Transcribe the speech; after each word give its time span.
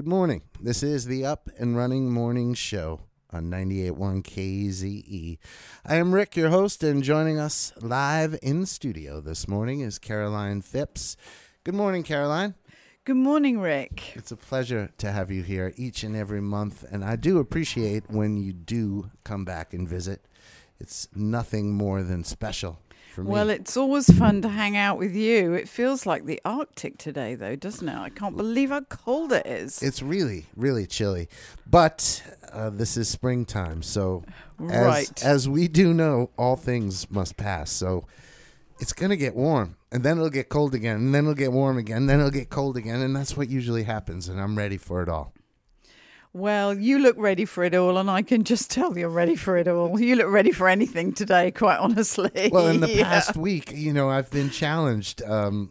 Good 0.00 0.08
morning. 0.08 0.40
This 0.58 0.82
is 0.82 1.04
the 1.04 1.26
Up 1.26 1.50
and 1.58 1.76
Running 1.76 2.10
Morning 2.10 2.54
Show 2.54 3.00
on 3.34 3.50
98.1 3.50 4.22
KZE. 4.22 5.36
I 5.84 5.96
am 5.96 6.14
Rick, 6.14 6.36
your 6.36 6.48
host, 6.48 6.82
and 6.82 7.02
joining 7.02 7.38
us 7.38 7.74
live 7.82 8.38
in 8.42 8.64
studio 8.64 9.20
this 9.20 9.46
morning 9.46 9.80
is 9.80 9.98
Caroline 9.98 10.62
Phipps. 10.62 11.18
Good 11.64 11.74
morning, 11.74 12.02
Caroline. 12.02 12.54
Good 13.04 13.18
morning, 13.18 13.60
Rick. 13.60 14.16
It's 14.16 14.32
a 14.32 14.36
pleasure 14.36 14.88
to 14.96 15.12
have 15.12 15.30
you 15.30 15.42
here 15.42 15.74
each 15.76 16.02
and 16.02 16.16
every 16.16 16.40
month, 16.40 16.82
and 16.90 17.04
I 17.04 17.16
do 17.16 17.38
appreciate 17.38 18.04
when 18.08 18.38
you 18.38 18.54
do 18.54 19.10
come 19.22 19.44
back 19.44 19.74
and 19.74 19.86
visit. 19.86 20.24
It's 20.78 21.08
nothing 21.14 21.74
more 21.74 22.02
than 22.02 22.24
special 22.24 22.78
for 23.20 23.28
me. 23.28 23.32
Well, 23.32 23.50
it's 23.50 23.76
always 23.76 24.10
fun 24.18 24.42
to 24.42 24.48
hang 24.48 24.76
out 24.76 24.98
with 24.98 25.14
you. 25.14 25.54
It 25.54 25.68
feels 25.68 26.06
like 26.06 26.26
the 26.26 26.40
Arctic 26.44 26.98
today, 26.98 27.34
though, 27.34 27.56
doesn't 27.56 27.88
it? 27.88 27.96
I 27.96 28.08
can't 28.10 28.36
believe 28.36 28.70
how 28.70 28.80
cold 28.82 29.32
it 29.32 29.46
is. 29.46 29.82
It's 29.82 30.02
really, 30.02 30.46
really 30.56 30.86
chilly. 30.86 31.28
But 31.68 32.22
uh, 32.52 32.70
this 32.70 32.96
is 32.96 33.08
springtime. 33.08 33.82
So, 33.82 34.24
as, 34.68 34.86
Right. 34.86 35.24
as 35.24 35.48
we 35.48 35.68
do 35.68 35.94
know, 35.94 36.30
all 36.36 36.56
things 36.56 37.10
must 37.10 37.36
pass. 37.36 37.70
So, 37.70 38.06
it's 38.80 38.92
going 38.92 39.10
to 39.10 39.16
get 39.16 39.34
warm. 39.36 39.76
And 39.92 40.02
then 40.02 40.16
it'll 40.18 40.30
get 40.30 40.48
cold 40.48 40.74
again. 40.74 40.96
And 40.96 41.14
then 41.14 41.24
it'll 41.24 41.34
get 41.34 41.52
warm 41.52 41.76
again. 41.78 41.98
and 41.98 42.08
Then 42.08 42.18
it'll 42.20 42.30
get 42.30 42.48
cold 42.48 42.76
again. 42.76 43.00
And 43.00 43.14
that's 43.14 43.36
what 43.36 43.48
usually 43.50 43.82
happens. 43.84 44.28
And 44.28 44.40
I'm 44.40 44.56
ready 44.56 44.76
for 44.76 45.02
it 45.02 45.08
all. 45.08 45.32
Well, 46.32 46.78
you 46.78 47.00
look 47.00 47.16
ready 47.18 47.44
for 47.44 47.64
it 47.64 47.74
all, 47.74 47.98
and 47.98 48.08
I 48.08 48.22
can 48.22 48.44
just 48.44 48.70
tell 48.70 48.96
you're 48.96 49.08
ready 49.08 49.34
for 49.34 49.56
it 49.56 49.66
all. 49.66 50.00
You 50.00 50.14
look 50.16 50.28
ready 50.28 50.52
for 50.52 50.68
anything 50.68 51.12
today, 51.12 51.50
quite 51.50 51.78
honestly. 51.78 52.50
Well, 52.52 52.68
in 52.68 52.80
the 52.80 52.88
Yeah. 52.94 53.04
past 53.04 53.36
week, 53.36 53.72
you 53.74 53.92
know, 53.92 54.08
I've 54.10 54.30
been 54.30 54.50
challenged 54.50 55.22
um, 55.24 55.70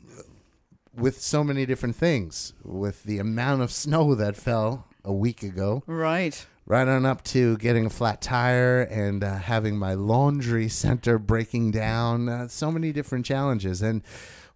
with 0.93 1.21
so 1.21 1.43
many 1.45 1.65
different 1.65 1.95
things. 1.95 2.53
With 2.63 3.03
the 3.03 3.19
amount 3.19 3.61
of 3.61 3.71
snow 3.71 4.15
that 4.15 4.35
fell 4.35 4.85
a 5.05 5.13
week 5.13 5.43
ago. 5.43 5.81
Right. 5.87 6.45
right 6.65 6.87
on 6.89 7.05
up 7.05 7.23
to 7.23 7.57
getting 7.57 7.85
a 7.85 7.89
flat 7.89 8.21
tire 8.21 8.81
and 8.81 9.23
uh, 9.23 9.37
having 9.37 9.77
my 9.77 9.93
laundry 9.93 10.67
center 10.67 11.17
breaking 11.17 11.71
down. 11.71 12.27
Uh, 12.27 12.47
so 12.49 12.69
many 12.69 12.91
different 12.91 13.25
challenges, 13.25 13.81
and 13.81 14.01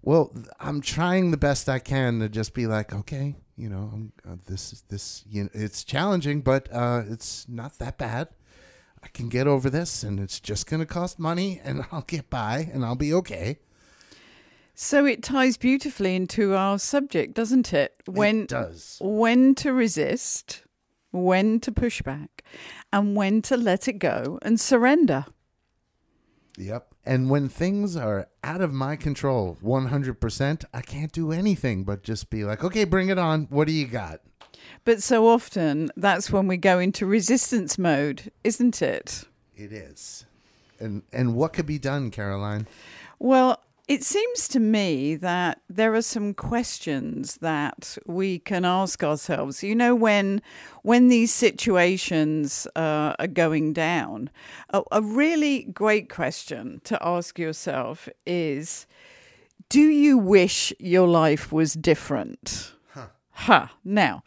well, 0.02 0.34
I'm 0.60 0.82
trying 0.82 1.32
the 1.32 1.38
best 1.38 1.70
I 1.70 1.80
can 1.80 2.20
to 2.20 2.28
just 2.28 2.54
be 2.54 2.68
like, 2.68 2.94
okay, 2.94 3.36
you 3.56 3.70
know, 3.70 3.90
I'm, 3.94 4.14
uh, 4.28 4.36
this 4.48 4.74
is 4.74 4.82
this. 4.90 5.24
You 5.30 5.44
know, 5.44 5.50
it's 5.54 5.84
challenging, 5.84 6.42
but 6.42 6.68
uh, 6.72 7.04
it's 7.08 7.48
not 7.48 7.78
that 7.80 7.98
bad. 7.98 8.30
I 9.04 9.08
can 9.10 9.30
get 9.30 9.48
over 9.48 9.70
this, 9.70 10.04
and 10.04 10.20
it's 10.20 10.40
just 10.40 10.68
going 10.68 10.80
to 10.80 10.86
cost 10.86 11.20
money, 11.20 11.62
and 11.64 11.86
I'll 11.92 12.02
get 12.02 12.30
by, 12.30 12.70
and 12.74 12.86
I'll 12.86 12.96
be 12.96 13.14
okay. 13.14 13.60
So 14.76 15.06
it 15.06 15.22
ties 15.22 15.58
beautifully 15.58 16.16
into 16.16 16.56
our 16.56 16.80
subject, 16.80 17.36
doesn't 17.36 17.74
it? 17.74 17.94
When 18.06 18.44
it 18.44 18.50
does. 18.50 18.98
when 19.02 19.54
to 19.56 19.72
resist, 19.72 20.64
when 21.12 21.60
to 21.60 21.72
push 21.72 22.02
back, 22.02 22.44
and 22.92 23.16
when 23.16 23.42
to 23.44 23.58
let 23.58 23.88
it 23.88 24.00
go 24.00 24.40
and 24.42 24.60
surrender. 24.60 25.26
Yep. 26.58 26.94
And 27.06 27.30
when 27.30 27.50
things 27.50 27.96
are 27.96 28.28
out 28.44 28.62
of 28.62 28.74
my 28.74 28.96
control, 28.96 29.58
100%, 29.64 30.66
I 30.74 30.82
can't 30.82 31.12
do 31.12 31.32
anything 31.32 31.84
but 31.84 32.04
just 32.04 32.30
be 32.30 32.44
like, 32.44 32.64
okay, 32.64 32.84
bring 32.84 33.10
it 33.10 33.18
on. 33.18 33.48
What 33.50 33.68
do 33.68 33.74
you 33.74 33.88
got? 33.88 34.22
But 34.86 35.02
so 35.02 35.28
often 35.28 35.92
that's 35.96 36.32
when 36.32 36.48
we 36.48 36.58
go 36.58 36.80
into 36.80 37.06
resistance 37.06 37.78
mode, 37.78 38.32
isn't 38.44 38.82
it? 38.82 39.24
It 39.56 39.72
is. 39.72 40.26
And 40.80 41.04
and 41.14 41.36
what 41.36 41.54
could 41.54 41.66
be 41.66 41.80
done, 41.80 42.12
Caroline? 42.12 42.68
Well, 43.20 43.62
it 43.88 44.04
seems 44.04 44.48
to 44.48 44.60
me 44.60 45.16
that 45.16 45.62
there 45.70 45.94
are 45.94 46.02
some 46.02 46.34
questions 46.34 47.38
that 47.38 47.98
we 48.06 48.40
can 48.40 48.64
ask 48.64 49.04
ourselves. 49.04 49.62
You 49.62 49.76
know, 49.76 49.94
when 49.94 50.42
when 50.84 51.10
these 51.10 51.34
situations 51.34 52.66
uh, 52.76 53.14
are 53.20 53.28
going 53.28 53.74
down, 53.74 54.30
a, 54.70 54.82
a 54.92 55.02
really 55.02 55.64
great 55.64 56.10
question 56.10 56.80
to 56.86 56.98
ask 57.06 57.38
yourself 57.38 58.08
is: 58.26 58.88
Do 59.68 59.82
you 59.82 60.18
wish 60.18 60.72
your 60.80 61.08
life 61.08 61.52
was 61.52 61.74
different? 61.74 62.74
Huh. 62.92 63.08
Huh. 63.32 63.68
Now, 63.84 64.24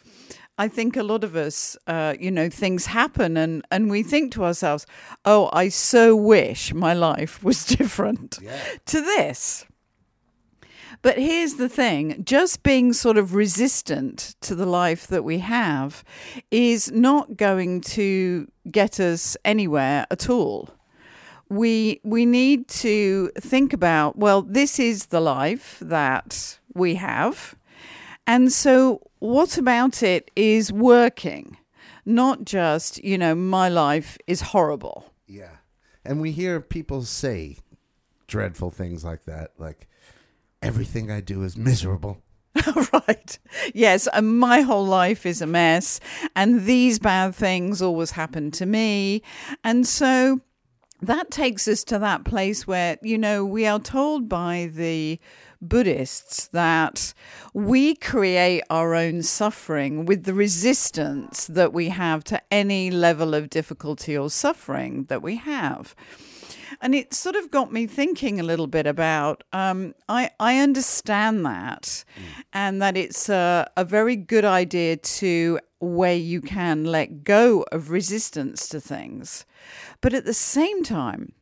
I 0.59 0.69
think 0.69 0.97
a 0.97 1.03
lot 1.03 1.22
of 1.22 1.37
us, 1.37 1.77
uh, 1.87 2.15
you 2.19 2.31
know, 2.31 2.49
things 2.49 2.87
happen 2.87 3.37
and, 3.37 3.62
and 3.71 3.91
we 3.91 4.03
think 4.03 4.33
to 4.33 4.44
ourselves, 4.44 4.87
oh, 5.25 5.50
I 5.53 5.69
so 5.69 6.17
wish 6.17 6.72
my 6.72 6.94
life 6.94 7.43
was 7.49 7.65
different 7.67 8.39
Yeah. 8.43 8.59
to 8.87 9.00
this. 9.00 9.67
But 11.03 11.19
here's 11.19 11.55
the 11.55 11.69
thing 11.69 12.25
just 12.25 12.62
being 12.62 12.93
sort 12.94 13.19
of 13.19 13.34
resistant 13.34 14.34
to 14.41 14.55
the 14.55 14.67
life 14.67 15.06
that 15.09 15.25
we 15.25 15.39
have 15.41 16.03
is 16.50 16.91
not 16.91 17.37
going 17.37 17.82
to 17.82 18.49
get 18.70 18.99
us 18.99 19.37
anywhere 19.44 20.06
at 20.11 20.31
all. 20.31 20.70
We, 21.50 22.00
we 22.03 22.25
need 22.26 22.67
to 22.69 23.31
think 23.38 23.73
about 23.73 24.17
well, 24.17 24.41
this 24.43 24.79
is 24.81 25.06
the 25.06 25.20
life 25.20 25.76
that 25.82 26.58
we 26.75 26.94
have. 26.97 27.55
And 28.26 28.52
so, 28.52 29.00
what 29.19 29.56
about 29.56 30.02
it 30.02 30.31
is 30.34 30.73
working? 30.73 31.56
Not 32.05 32.44
just, 32.44 33.02
you 33.02 33.19
know, 33.19 33.34
my 33.34 33.69
life 33.69 34.19
is 34.26 34.40
horrible. 34.40 35.12
Yeah. 35.26 35.56
And 36.05 36.20
we 36.20 36.32
hear 36.32 36.61
people 36.61 37.02
say 37.02 37.58
dreadful 38.26 38.70
things 38.70 39.05
like 39.05 39.25
that, 39.25 39.52
like 39.58 39.88
everything 40.62 41.11
I 41.11 41.20
do 41.20 41.43
is 41.43 41.56
miserable. 41.56 42.23
right. 42.93 43.38
Yes. 43.75 44.08
And 44.12 44.38
my 44.38 44.62
whole 44.62 44.87
life 44.87 45.26
is 45.26 45.43
a 45.43 45.46
mess. 45.46 46.00
And 46.34 46.64
these 46.64 46.99
bad 46.99 47.34
things 47.34 47.82
always 47.82 48.12
happen 48.12 48.50
to 48.52 48.67
me. 48.67 49.22
And 49.62 49.87
so 49.87 50.40
that 51.02 51.31
takes 51.31 51.69
us 51.69 51.84
to 51.84 51.99
that 51.99 52.25
place 52.25 52.67
where, 52.67 52.99
you 53.02 53.19
know, 53.19 53.44
we 53.44 53.67
are 53.67 53.81
told 53.81 54.29
by 54.29 54.70
the 54.72 55.20
Buddhists 55.61 56.49
that 56.49 57.14
we 57.55 57.94
create 57.94 58.62
our 58.70 58.94
own 58.94 59.23
suffering 59.23 60.05
with 60.05 60.25
the 60.25 60.35
resistance 60.35 61.47
that 61.47 61.73
we 61.73 61.88
have 61.88 62.25
to 62.25 62.41
any 62.50 62.91
level 62.91 63.35
of 63.35 63.50
difficulty 63.50 64.17
or 64.17 64.31
suffering 64.31 65.05
that 65.05 65.23
we 65.23 65.37
have. 65.37 65.94
And 66.81 66.94
it 66.94 67.14
sort 67.14 67.37
of 67.37 67.50
got 67.50 67.73
me 67.73 67.87
thinking 67.87 68.38
a 68.38 68.43
little 68.43 68.67
bit 68.67 68.87
about 68.87 69.44
um, 69.53 69.94
I, 70.08 70.31
I 70.38 70.58
understand 70.58 71.44
that 71.47 72.05
and 72.53 72.82
that 72.82 72.97
it's 72.97 73.29
a, 73.29 73.70
a 73.76 73.85
very 73.85 74.17
good 74.17 74.44
idea 74.44 74.97
to 74.97 75.61
where 75.79 76.17
you 76.17 76.41
can 76.41 76.85
let 76.85 77.25
go 77.25 77.64
of 77.73 77.91
resistance 77.91 78.69
to 78.69 78.81
things. 78.81 79.44
But 80.00 80.14
at 80.14 80.25
the 80.25 80.35
same 80.35 80.82
time, 80.82 81.32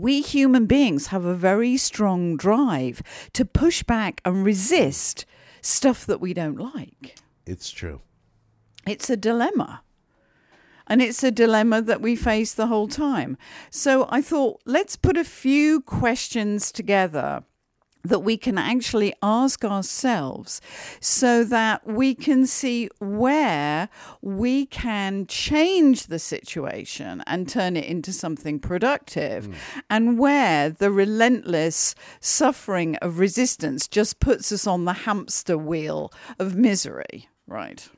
we 0.00 0.20
human 0.20 0.66
beings 0.66 1.08
have 1.08 1.24
a 1.24 1.34
very 1.34 1.76
strong 1.76 2.36
drive 2.36 3.02
to 3.32 3.44
push 3.44 3.82
back 3.82 4.20
and 4.24 4.44
resist 4.44 5.24
stuff 5.60 6.06
that 6.06 6.20
we 6.20 6.34
don't 6.34 6.58
like. 6.58 7.16
It's 7.46 7.70
true. 7.70 8.00
It's 8.86 9.10
a 9.10 9.16
dilemma. 9.16 9.82
And 10.86 11.02
it's 11.02 11.22
a 11.22 11.30
dilemma 11.30 11.82
that 11.82 12.00
we 12.00 12.16
face 12.16 12.54
the 12.54 12.68
whole 12.68 12.88
time. 12.88 13.36
So 13.70 14.08
I 14.10 14.22
thought, 14.22 14.62
let's 14.64 14.96
put 14.96 15.18
a 15.18 15.24
few 15.24 15.82
questions 15.82 16.72
together 16.72 17.44
that 18.04 18.20
we 18.20 18.36
can 18.36 18.58
actually 18.58 19.12
ask 19.22 19.64
ourselves 19.64 20.60
so 21.00 21.44
that 21.44 21.86
we 21.86 22.14
can 22.14 22.46
see 22.46 22.88
where 22.98 23.88
we 24.22 24.66
can 24.66 25.26
change 25.26 26.06
the 26.06 26.18
situation 26.18 27.22
and 27.26 27.48
turn 27.48 27.76
it 27.76 27.84
into 27.84 28.12
something 28.12 28.58
productive 28.58 29.48
mm. 29.48 29.54
and 29.90 30.18
where 30.18 30.70
the 30.70 30.90
relentless 30.90 31.94
suffering 32.20 32.96
of 32.96 33.18
resistance 33.18 33.88
just 33.88 34.20
puts 34.20 34.52
us 34.52 34.66
on 34.66 34.84
the 34.84 34.92
hamster 34.92 35.58
wheel 35.58 36.12
of 36.38 36.56
misery 36.56 37.28
right 37.46 37.88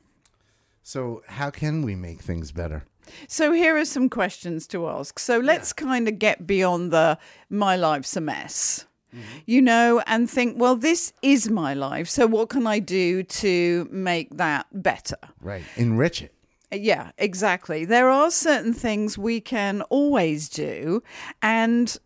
So, 0.83 1.21
how 1.27 1.51
can 1.51 1.83
we 1.83 1.95
make 1.95 2.21
things 2.21 2.51
better? 2.51 2.83
so 3.27 3.51
here 3.51 3.77
are 3.77 3.85
some 3.85 4.09
questions 4.09 4.67
to 4.67 4.87
ask. 4.87 5.19
So 5.19 5.39
let's 5.39 5.73
kind 5.73 6.07
of 6.07 6.19
get 6.19 6.47
beyond 6.47 6.91
the 6.91 7.17
my 7.49 7.75
life's 7.75 8.15
a 8.15 8.21
mess. 8.21 8.85
Mm-hmm. 9.13 9.37
You 9.45 9.61
know, 9.61 10.03
and 10.07 10.29
think, 10.29 10.59
well, 10.59 10.75
this 10.75 11.13
is 11.21 11.49
my 11.49 11.73
life. 11.73 12.07
So, 12.09 12.27
what 12.27 12.49
can 12.49 12.65
I 12.65 12.79
do 12.79 13.23
to 13.23 13.87
make 13.91 14.37
that 14.37 14.67
better? 14.71 15.17
Right. 15.41 15.63
Enrich 15.75 16.21
it. 16.21 16.33
Yeah, 16.71 17.11
exactly. 17.17 17.83
There 17.83 18.09
are 18.09 18.31
certain 18.31 18.73
things 18.73 19.17
we 19.17 19.41
can 19.41 19.81
always 19.83 20.47
do. 20.47 21.03
And 21.41 21.97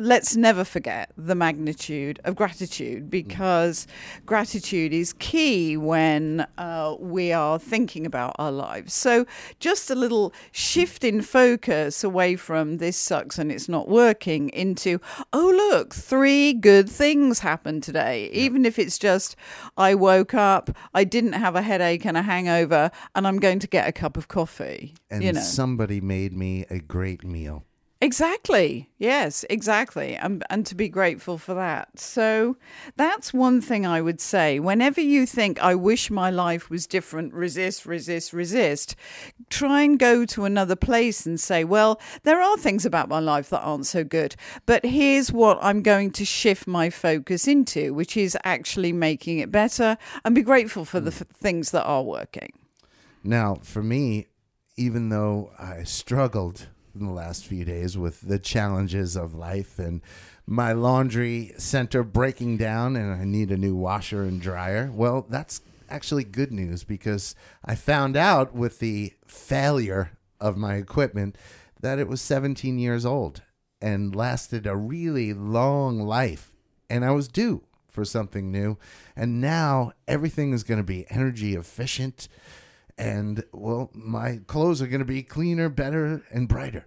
let's 0.00 0.34
never 0.34 0.64
forget 0.64 1.12
the 1.16 1.34
magnitude 1.34 2.18
of 2.24 2.34
gratitude 2.34 3.10
because 3.10 3.86
gratitude 4.24 4.94
is 4.94 5.12
key 5.14 5.76
when 5.76 6.46
uh, 6.56 6.96
we 6.98 7.32
are 7.32 7.58
thinking 7.58 8.06
about 8.06 8.34
our 8.38 8.50
lives. 8.50 8.94
So, 8.94 9.26
just 9.58 9.90
a 9.90 9.94
little 9.94 10.32
shift 10.52 11.04
in 11.04 11.20
focus 11.20 12.02
away 12.02 12.36
from 12.36 12.78
this 12.78 12.96
sucks 12.96 13.38
and 13.38 13.52
it's 13.52 13.68
not 13.68 13.88
working 13.88 14.48
into, 14.50 15.00
oh, 15.32 15.70
look, 15.70 15.94
three 15.94 16.54
good 16.54 16.88
things 16.88 17.40
happened 17.40 17.82
today. 17.82 18.30
Yeah. 18.32 18.40
Even 18.40 18.64
if 18.64 18.78
it's 18.78 18.98
just, 18.98 19.36
I 19.76 19.94
woke 19.94 20.32
up, 20.32 20.70
I 20.94 21.04
didn't 21.04 21.34
have 21.34 21.54
a 21.54 21.62
headache 21.62 22.06
and 22.06 22.16
a 22.16 22.22
hangover, 22.22 22.90
and 23.14 23.26
I'm 23.26 23.38
going 23.38 23.58
to 23.58 23.68
get 23.68 23.86
a 23.86 23.92
cup 23.92 24.16
of 24.16 24.28
coffee. 24.28 24.94
And 25.10 25.22
you 25.22 25.32
know. 25.32 25.40
somebody 25.40 26.00
made 26.00 26.32
me 26.32 26.64
a 26.70 26.78
great 26.78 27.22
meal. 27.22 27.66
Exactly. 28.02 28.88
Yes, 28.96 29.44
exactly. 29.50 30.16
And, 30.16 30.42
and 30.48 30.64
to 30.64 30.74
be 30.74 30.88
grateful 30.88 31.36
for 31.36 31.52
that. 31.52 31.98
So 31.98 32.56
that's 32.96 33.34
one 33.34 33.60
thing 33.60 33.84
I 33.84 34.00
would 34.00 34.22
say. 34.22 34.58
Whenever 34.58 35.02
you 35.02 35.26
think, 35.26 35.62
I 35.62 35.74
wish 35.74 36.10
my 36.10 36.30
life 36.30 36.70
was 36.70 36.86
different, 36.86 37.34
resist, 37.34 37.84
resist, 37.84 38.32
resist, 38.32 38.96
try 39.50 39.82
and 39.82 39.98
go 39.98 40.24
to 40.24 40.46
another 40.46 40.76
place 40.76 41.26
and 41.26 41.38
say, 41.38 41.62
well, 41.62 42.00
there 42.22 42.40
are 42.40 42.56
things 42.56 42.86
about 42.86 43.10
my 43.10 43.18
life 43.20 43.50
that 43.50 43.60
aren't 43.60 43.84
so 43.84 44.02
good, 44.02 44.34
but 44.64 44.82
here's 44.86 45.30
what 45.30 45.58
I'm 45.60 45.82
going 45.82 46.10
to 46.12 46.24
shift 46.24 46.66
my 46.66 46.88
focus 46.88 47.46
into, 47.46 47.92
which 47.92 48.16
is 48.16 48.34
actually 48.44 48.94
making 48.94 49.40
it 49.40 49.52
better 49.52 49.98
and 50.24 50.34
be 50.34 50.42
grateful 50.42 50.86
for 50.86 51.00
the 51.00 51.10
hmm. 51.10 51.22
f- 51.22 51.36
things 51.36 51.70
that 51.72 51.84
are 51.84 52.02
working. 52.02 52.52
Now, 53.22 53.56
for 53.62 53.82
me, 53.82 54.28
even 54.78 55.10
though 55.10 55.52
I 55.58 55.82
struggled 55.84 56.68
in 56.94 57.06
the 57.06 57.12
last 57.12 57.46
few 57.46 57.64
days 57.64 57.96
with 57.96 58.22
the 58.22 58.38
challenges 58.38 59.16
of 59.16 59.34
life 59.34 59.78
and 59.78 60.00
my 60.46 60.72
laundry 60.72 61.52
center 61.56 62.02
breaking 62.02 62.56
down 62.56 62.96
and 62.96 63.12
I 63.12 63.24
need 63.24 63.50
a 63.50 63.56
new 63.56 63.76
washer 63.76 64.22
and 64.22 64.40
dryer. 64.40 64.90
Well, 64.92 65.26
that's 65.28 65.60
actually 65.88 66.24
good 66.24 66.52
news 66.52 66.84
because 66.84 67.34
I 67.64 67.74
found 67.74 68.16
out 68.16 68.54
with 68.54 68.78
the 68.78 69.12
failure 69.26 70.12
of 70.40 70.56
my 70.56 70.74
equipment 70.74 71.36
that 71.80 71.98
it 71.98 72.08
was 72.08 72.20
17 72.20 72.78
years 72.78 73.04
old 73.04 73.42
and 73.80 74.14
lasted 74.14 74.66
a 74.66 74.76
really 74.76 75.32
long 75.32 76.00
life. 76.00 76.52
And 76.88 77.04
I 77.04 77.10
was 77.12 77.28
due 77.28 77.64
for 77.88 78.04
something 78.04 78.50
new. 78.50 78.78
And 79.16 79.40
now 79.40 79.92
everything 80.06 80.52
is 80.52 80.62
going 80.62 80.78
to 80.78 80.84
be 80.84 81.06
energy 81.10 81.54
efficient 81.54 82.28
and 83.00 83.42
well, 83.52 83.90
my 83.94 84.40
clothes 84.46 84.82
are 84.82 84.86
going 84.86 85.00
to 85.00 85.06
be 85.06 85.22
cleaner, 85.22 85.70
better, 85.70 86.22
and 86.30 86.46
brighter. 86.46 86.84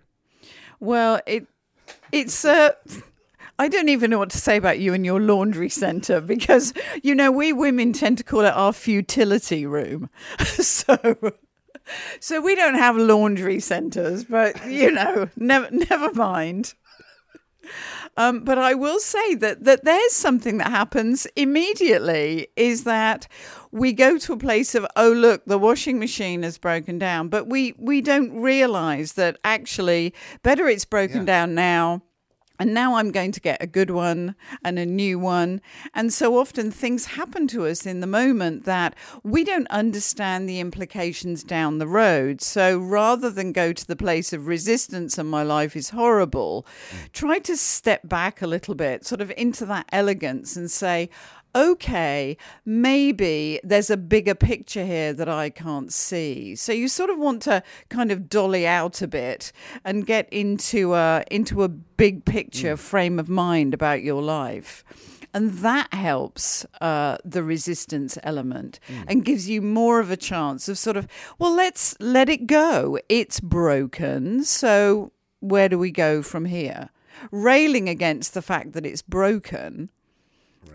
Well, 0.80 1.20
it 1.26 1.48
it's 2.12 2.46
uh 2.46 2.72
I 3.58 3.68
don't 3.68 3.90
even 3.90 4.12
know 4.12 4.20
what 4.20 4.30
to 4.32 4.38
say 4.38 4.58
about 4.58 4.80
you 4.80 4.94
and 4.94 5.06
your 5.06 5.20
laundry 5.20 5.70
center 5.70 6.22
because 6.22 6.72
you 7.02 7.16
know 7.16 7.32
we 7.32 7.52
women 7.52 7.94
tend 7.94 8.20
to 8.20 8.24
call 8.24 8.42
it 8.42 8.54
our 8.54 8.74
futility 8.74 9.66
room. 9.66 10.10
so 10.44 10.98
so 12.20 12.42
we 12.42 12.56
don't 12.56 12.76
have 12.76 12.96
laundry 12.96 13.60
centers, 13.60 14.24
but 14.24 14.70
you 14.70 14.92
know, 14.92 15.30
never 15.36 15.68
never 15.72 16.14
mind. 16.14 16.76
Um, 18.18 18.44
but 18.44 18.58
I 18.58 18.76
will 18.76 19.00
say 19.00 19.34
that 19.36 19.64
that 19.64 19.84
there's 19.84 20.14
something 20.14 20.58
that 20.60 20.70
happens 20.70 21.26
immediately 21.36 22.48
is 22.56 22.84
that 22.84 23.28
we 23.74 23.92
go 23.92 24.18
to 24.20 24.34
a 24.34 24.38
place 24.38 24.76
of 24.76 24.86
oh 24.96 25.12
look 25.12 25.44
the 25.46 25.58
washing 25.58 26.00
machine 26.00 26.44
has 26.44 26.58
broken 26.58 27.00
down, 27.00 27.28
but 27.28 27.48
we 27.48 27.74
we 27.78 28.02
don't 28.02 28.40
realize 28.40 29.14
that 29.14 29.38
actually 29.44 30.14
better 30.44 30.68
it's 30.68 30.86
broken 30.86 31.22
yeah. 31.22 31.26
down 31.26 31.56
now 31.56 32.04
and 32.60 32.74
now 32.74 32.96
I'm 32.96 33.12
going 33.12 33.32
to 33.32 33.42
get 33.42 33.62
a 33.62 33.68
good 33.68 33.90
one 33.90 34.36
and 34.64 34.78
a 34.78 34.86
new 34.86 35.18
one. 35.18 35.60
And 35.94 36.14
so 36.14 36.38
often 36.38 36.70
things 36.70 37.08
happen 37.08 37.48
to 37.48 37.66
us 37.66 37.86
in 37.86 38.00
the 38.00 38.08
moment 38.08 38.66
that 38.66 38.96
we 39.24 39.44
don't 39.44 39.68
understand 39.68 40.48
the 40.48 40.60
implications 40.60 41.44
down 41.44 41.80
the 41.80 41.88
road. 41.88 42.42
So 42.42 42.78
rather 42.78 43.32
than 43.32 43.54
go 43.54 43.74
to 43.74 43.88
the 43.88 43.96
place 43.96 44.34
of 44.34 44.48
resistance 44.48 45.18
and 45.18 45.30
my 45.30 45.42
life 45.42 45.76
is 45.76 45.90
horrible, 45.90 46.66
mm. 46.92 47.12
try 47.12 47.40
to 47.40 47.58
step 47.58 48.08
back 48.08 48.42
a 48.42 48.48
little 48.48 48.76
bit, 48.76 49.04
sort 49.04 49.20
of 49.20 49.34
into 49.36 49.66
that 49.66 49.88
elegance 49.92 50.56
and 50.56 50.70
say, 50.70 51.10
okay, 51.56 52.38
maybe 52.66 53.60
there's 53.64 53.90
a 53.90 53.98
bigger 53.98 54.36
picture 54.36 54.86
here 54.86 55.14
that 55.14 55.30
I 55.30 55.50
can't 55.50 55.92
see. 55.92 56.56
So 56.56 56.72
you 56.72 56.88
sort 56.88 57.10
of 57.10 57.18
want 57.18 57.42
to 57.44 57.64
kind 57.90 58.12
of 58.12 58.30
dolly 58.30 58.66
out 58.66 59.02
a 59.02 59.08
bit 59.08 59.52
and 59.84 60.06
get 60.06 60.32
into 60.32 60.94
a 60.94 61.24
into 61.30 61.64
a 61.64 61.70
big 61.70 62.26
picture 62.26 62.76
mm. 62.76 62.80
frame 62.80 63.20
of 63.20 63.30
mind 63.30 63.74
about 63.74 64.04
your 64.04 64.22
life. 64.22 64.84
And 65.36 65.54
that 65.60 65.92
helps 65.94 66.64
uh, 66.80 67.18
the 67.26 67.42
resistance 67.42 68.20
element 68.22 68.80
mm. 68.88 69.04
and 69.08 69.26
gives 69.26 69.50
you 69.50 69.64
more 69.64 70.00
of 70.00 70.12
a 70.12 70.18
chance 70.18 70.70
of 70.70 70.78
sort 70.78 70.96
of, 70.96 71.08
well, 71.40 71.56
let's 71.56 71.96
let 72.00 72.30
it 72.30 72.46
go. 72.46 73.00
It's 73.10 73.40
broken. 73.40 74.44
So 74.44 75.12
where 75.40 75.70
do 75.70 75.80
we 75.80 75.90
go 75.90 76.22
from 76.22 76.46
here? 76.46 76.90
Railing 77.32 77.90
against 77.90 78.36
the 78.36 78.44
fact 78.44 78.74
that 78.74 78.86
it's 78.86 79.02
broken 79.02 79.90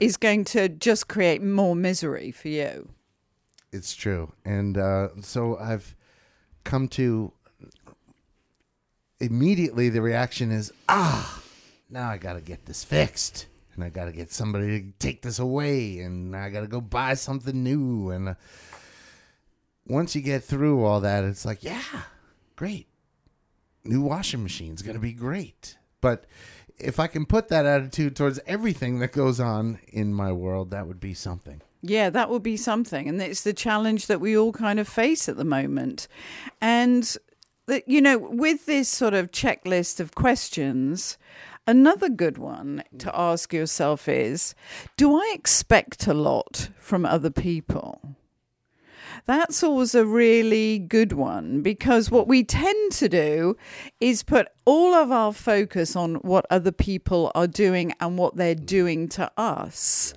is 0.01 0.17
going 0.17 0.45
to 0.45 0.69
just 0.69 1.09
create 1.09 1.43
more 1.43 1.75
misery 1.75 2.31
for 2.31 2.49
you. 2.49 2.89
It's 3.73 3.95
true. 3.95 4.33
And 4.45 4.79
uh, 4.79 5.09
so 5.21 5.59
I've 5.59 5.95
come 6.65 6.89
to 6.89 7.33
immediately 9.21 9.89
the 9.89 10.03
reaction 10.03 10.51
is, 10.51 10.73
ah, 10.89 11.43
now 11.91 12.09
I 12.09 12.19
got 12.19 12.35
to 12.35 12.41
get 12.41 12.67
this 12.67 12.85
fixed. 12.85 13.47
And 13.75 13.85
I 13.85 13.91
got 13.91 14.07
to 14.07 14.13
get 14.13 14.33
somebody 14.33 14.81
to 14.81 14.93
take 14.99 15.23
this 15.23 15.39
away. 15.39 16.01
And 16.01 16.35
I 16.35 16.51
got 16.51 16.63
to 16.63 16.67
go 16.67 16.81
buy 16.81 17.15
something 17.15 17.63
new. 17.63 18.11
And 18.11 18.31
uh, 18.31 18.35
once 19.87 20.17
you 20.17 20.21
get 20.21 20.43
through 20.43 20.85
all 20.85 21.01
that, 21.01 21.23
it's 21.25 21.45
like, 21.45 21.63
yeah, 21.63 22.03
great. 22.57 22.89
New 23.85 24.03
washing 24.03 24.43
machine's 24.43 24.83
going 24.83 24.97
to 24.97 25.01
be 25.01 25.13
great. 25.13 25.79
But 26.01 26.25
if 26.79 27.01
I 27.01 27.07
can 27.07 27.27
put 27.27 27.49
that 27.49 27.67
attitude 27.67 28.17
towards 28.17 28.41
everything 28.47 28.99
that 29.01 29.13
goes 29.13 29.41
on 29.41 29.79
in 29.89 30.15
my 30.15 30.33
world, 30.33 30.71
that 30.71 30.87
would 30.87 31.01
be 31.01 31.15
something. 31.15 31.63
Yeah, 31.83 32.11
that 32.11 32.31
would 32.31 32.43
be 32.43 32.57
something. 32.57 33.09
And 33.09 33.21
it's 33.23 33.43
the 33.43 33.53
challenge 33.53 34.07
that 34.07 34.21
we 34.21 34.37
all 34.37 34.53
kind 34.53 34.81
of 34.81 34.89
face 34.89 35.29
at 35.29 35.37
the 35.37 35.45
moment. 35.45 36.09
And, 36.61 37.17
you 37.87 38.01
know, 38.01 38.19
with 38.19 38.67
this 38.67 38.89
sort 38.89 39.15
of 39.15 39.31
checklist 39.31 40.01
of 40.01 40.15
questions, 40.15 41.19
another 41.67 42.09
good 42.09 42.39
one 42.39 42.83
to 42.99 43.17
ask 43.17 43.53
yourself 43.53 44.09
is 44.09 44.55
Do 44.97 45.17
I 45.17 45.33
expect 45.35 46.07
a 46.07 46.15
lot 46.15 46.71
from 46.79 47.05
other 47.05 47.31
people? 47.31 48.17
That's 49.27 49.63
always 49.63 49.95
a 49.95 50.07
really 50.07 50.79
good 50.79 51.13
one 51.13 51.63
because 51.63 52.11
what 52.11 52.29
we 52.29 52.45
tend 52.45 52.93
to 52.93 53.09
do 53.09 53.57
is 54.01 54.23
put 54.23 54.49
all 54.65 54.95
of 54.95 55.11
our 55.11 55.33
focus 55.33 55.97
on 55.97 56.17
what 56.17 56.47
other 56.51 56.73
people 56.73 57.31
are 57.35 57.47
doing 57.47 57.93
and 58.01 58.19
what 58.19 58.37
they're 58.37 58.55
doing 58.55 59.09
to 59.11 59.31
us. 59.37 60.15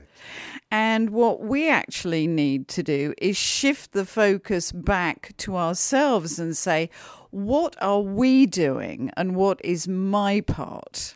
And 0.72 1.10
what 1.10 1.41
we 1.41 1.70
actually 1.70 2.27
need 2.27 2.70
to 2.70 2.84
do 2.84 3.13
is 3.17 3.36
shift 3.36 3.91
the 3.91 4.05
focus 4.05 4.72
back 4.72 5.34
to 5.38 5.58
ourselves 5.58 6.39
and 6.39 6.55
say, 6.55 6.89
what 7.29 7.75
are 7.81 8.00
we 8.00 8.46
doing 8.46 9.12
and 9.17 9.36
what 9.36 9.60
is 9.65 9.88
my 9.88 10.41
part? 10.41 11.15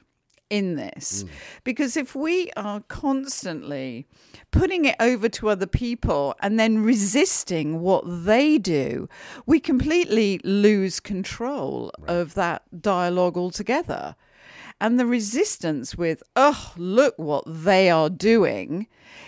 In 0.50 0.76
this. 0.76 1.24
Mm. 1.24 1.30
Because 1.64 1.98
if 1.98 2.16
we 2.16 2.52
are 2.56 2.82
constantly 2.82 4.08
putting 4.52 4.86
it 4.86 4.96
over 5.00 5.28
to 5.30 5.50
other 5.50 5.66
people 5.66 6.36
and 6.40 6.60
then 6.60 6.84
resisting 6.84 7.82
what 7.82 8.04
they 8.06 8.58
do, 8.58 9.10
we 9.46 9.60
completely 9.60 10.40
lose 10.44 11.00
control 11.00 11.92
right. 12.00 12.10
of 12.10 12.34
that 12.36 12.82
dialogue 12.82 13.38
altogether. 13.38 14.16
And 14.82 15.00
the 15.00 15.06
resistance 15.06 15.96
with, 15.96 16.22
oh, 16.36 16.74
look 16.76 17.16
what 17.18 17.44
they 17.48 17.90
are 17.90 18.10
doing, 18.10 18.88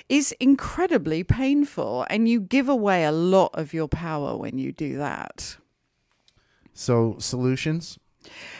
is 0.09 0.33
incredibly 0.41 1.23
painful. 1.23 2.05
And 2.09 2.27
you 2.27 2.41
give 2.41 2.67
away 2.67 3.05
a 3.05 3.13
lot 3.13 3.51
of 3.53 3.73
your 3.73 3.87
power 3.87 4.35
when 4.35 4.57
you 4.57 4.73
do 4.73 4.97
that. 4.97 5.57
So, 6.73 7.15
solutions? 7.17 7.97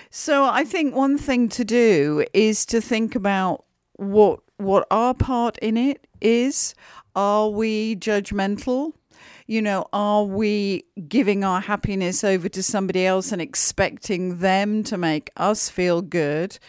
So 0.10 0.46
I 0.46 0.64
think 0.64 0.96
one 0.96 1.18
thing 1.18 1.50
to 1.50 1.66
do 1.66 2.26
is 2.34 2.66
to 2.68 2.82
think 2.82 3.16
about 3.16 3.66
what 3.94 4.40
what 4.58 4.88
our 4.90 5.14
part 5.14 5.58
in 5.60 5.78
it 5.78 6.08
is. 6.22 6.74
Are 7.16 7.50
we 7.50 7.96
judgmental? 7.96 8.94
You 9.48 9.62
know, 9.62 9.86
are 9.94 10.24
we 10.24 10.84
giving 11.08 11.44
our 11.44 11.62
happiness 11.62 12.24
over 12.24 12.50
to 12.50 12.62
somebody 12.62 13.06
else 13.06 13.32
and 13.32 13.42
expecting 13.42 14.40
them 14.40 14.84
to 14.84 14.98
make 14.98 15.30
us 15.38 15.70
feel 15.70 16.02
good? 16.02 16.60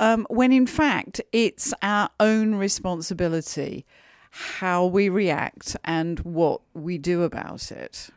Um, 0.00 0.26
when 0.28 0.52
in 0.52 0.66
fact, 0.66 1.20
it's 1.32 1.72
our 1.80 2.10
own 2.18 2.56
responsibility 2.56 3.86
how 4.30 4.84
we 4.84 5.08
react 5.08 5.76
and 5.84 6.18
what 6.20 6.60
we 6.74 6.98
do 6.98 7.22
about 7.22 7.70
it. 7.70 8.10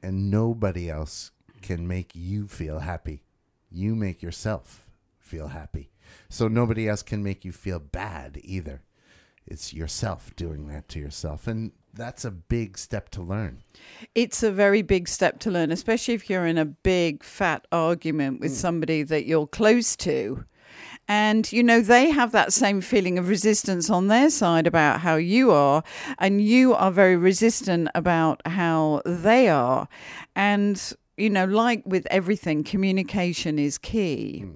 And 0.00 0.30
nobody 0.30 0.88
else 0.88 1.32
can 1.62 1.88
make 1.88 2.12
you 2.14 2.46
feel 2.46 2.78
happy 2.78 3.23
you 3.74 3.94
make 3.94 4.22
yourself 4.22 4.86
feel 5.18 5.48
happy. 5.48 5.90
So 6.28 6.48
nobody 6.48 6.88
else 6.88 7.02
can 7.02 7.22
make 7.22 7.44
you 7.44 7.52
feel 7.52 7.78
bad 7.78 8.40
either. 8.42 8.82
It's 9.46 9.74
yourself 9.74 10.34
doing 10.36 10.68
that 10.68 10.88
to 10.90 10.98
yourself. 10.98 11.46
And 11.46 11.72
that's 11.92 12.24
a 12.24 12.30
big 12.30 12.78
step 12.78 13.10
to 13.10 13.22
learn. 13.22 13.62
It's 14.14 14.42
a 14.42 14.50
very 14.50 14.82
big 14.82 15.08
step 15.08 15.38
to 15.40 15.50
learn, 15.50 15.70
especially 15.70 16.14
if 16.14 16.30
you're 16.30 16.46
in 16.46 16.58
a 16.58 16.64
big 16.64 17.22
fat 17.22 17.66
argument 17.70 18.40
with 18.40 18.52
Mm. 18.52 18.56
somebody 18.56 19.02
that 19.02 19.26
you're 19.26 19.46
close 19.46 19.96
to. 19.96 20.44
And, 21.06 21.52
you 21.52 21.62
know, 21.62 21.82
they 21.82 22.10
have 22.10 22.32
that 22.32 22.52
same 22.52 22.80
feeling 22.80 23.18
of 23.18 23.28
resistance 23.28 23.90
on 23.90 24.08
their 24.08 24.30
side 24.30 24.66
about 24.66 25.00
how 25.00 25.16
you 25.16 25.50
are, 25.50 25.82
and 26.18 26.40
you 26.40 26.74
are 26.74 26.90
very 26.90 27.16
resistant 27.16 27.88
about 27.94 28.40
how 28.46 29.02
they 29.04 29.48
are. 29.48 29.86
And, 30.34 30.80
you 31.16 31.30
know, 31.30 31.44
like 31.44 31.82
with 31.86 32.06
everything, 32.10 32.64
communication 32.64 33.58
is 33.58 33.78
key. 33.78 34.40
Hmm. 34.40 34.50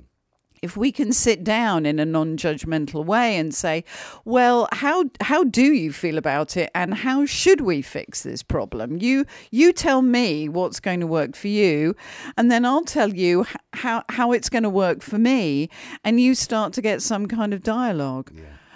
If 0.60 0.76
we 0.76 0.90
can 0.90 1.12
sit 1.12 1.44
down 1.44 1.86
in 1.86 2.00
a 2.00 2.04
non-judgmental 2.04 3.04
way 3.04 3.36
and 3.36 3.54
say 3.54 3.84
well 4.24 4.68
how 4.72 5.04
how 5.20 5.44
do 5.44 5.72
you 5.72 5.92
feel 5.92 6.18
about 6.18 6.56
it 6.56 6.68
and 6.74 6.94
how 6.94 7.26
should 7.26 7.60
we 7.60 7.80
fix 7.80 8.22
this 8.22 8.42
problem? 8.42 8.96
You 8.96 9.24
you 9.52 9.72
tell 9.72 10.02
me 10.02 10.48
what's 10.48 10.80
going 10.80 10.98
to 10.98 11.06
work 11.06 11.36
for 11.36 11.46
you 11.46 11.94
and 12.36 12.50
then 12.50 12.64
I'll 12.64 12.84
tell 12.84 13.14
you 13.14 13.46
how 13.72 14.02
how 14.08 14.32
it's 14.32 14.48
going 14.48 14.64
to 14.64 14.70
work 14.70 15.00
for 15.00 15.16
me 15.16 15.68
and 16.02 16.20
you 16.20 16.34
start 16.34 16.72
to 16.72 16.82
get 16.82 17.02
some 17.02 17.26
kind 17.26 17.54
of 17.54 17.62
dialogue. 17.62 18.32